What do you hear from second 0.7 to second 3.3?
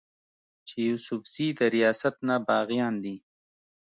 يوسفزي د رياست نه باغيان دي